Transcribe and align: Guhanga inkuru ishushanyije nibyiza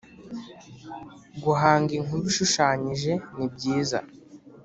Guhanga 1.43 1.91
inkuru 1.99 2.21
ishushanyije 2.31 3.11
nibyiza 3.35 3.99